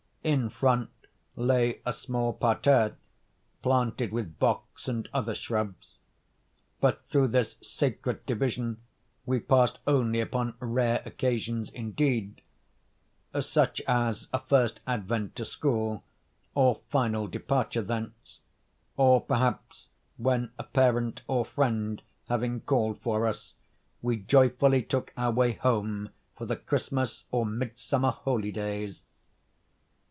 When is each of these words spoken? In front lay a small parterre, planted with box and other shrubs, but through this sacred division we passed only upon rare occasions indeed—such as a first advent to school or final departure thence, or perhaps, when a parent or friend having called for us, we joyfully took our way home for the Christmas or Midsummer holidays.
In 0.23 0.49
front 0.51 0.91
lay 1.35 1.81
a 1.83 1.91
small 1.91 2.31
parterre, 2.33 2.95
planted 3.63 4.11
with 4.11 4.37
box 4.37 4.87
and 4.87 5.09
other 5.11 5.33
shrubs, 5.33 5.95
but 6.79 7.03
through 7.07 7.29
this 7.29 7.57
sacred 7.63 8.23
division 8.27 8.77
we 9.25 9.39
passed 9.39 9.79
only 9.87 10.19
upon 10.19 10.53
rare 10.59 11.01
occasions 11.07 11.71
indeed—such 11.71 13.81
as 13.87 14.27
a 14.31 14.37
first 14.41 14.79
advent 14.85 15.35
to 15.37 15.43
school 15.45 16.03
or 16.53 16.81
final 16.91 17.25
departure 17.25 17.81
thence, 17.81 18.41
or 18.97 19.21
perhaps, 19.21 19.87
when 20.17 20.51
a 20.59 20.63
parent 20.63 21.23
or 21.27 21.43
friend 21.43 22.03
having 22.29 22.61
called 22.61 23.01
for 23.01 23.25
us, 23.25 23.55
we 24.03 24.17
joyfully 24.17 24.83
took 24.83 25.11
our 25.17 25.31
way 25.31 25.53
home 25.53 26.11
for 26.37 26.45
the 26.45 26.57
Christmas 26.57 27.23
or 27.31 27.43
Midsummer 27.43 28.11
holidays. 28.11 29.01